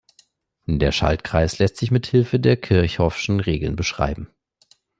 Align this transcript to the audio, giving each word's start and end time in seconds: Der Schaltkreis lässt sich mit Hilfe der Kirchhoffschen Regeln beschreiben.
Der 0.65 0.91
Schaltkreis 0.91 1.59
lässt 1.59 1.77
sich 1.77 1.91
mit 1.91 2.07
Hilfe 2.07 2.39
der 2.39 2.57
Kirchhoffschen 2.57 3.39
Regeln 3.39 3.75
beschreiben. 3.75 4.29